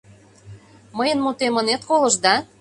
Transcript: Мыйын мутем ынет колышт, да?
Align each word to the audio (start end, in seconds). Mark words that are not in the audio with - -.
Мыйын 0.97 1.19
мутем 1.21 1.53
ынет 1.61 1.81
колышт, 1.89 2.19
да? 2.25 2.35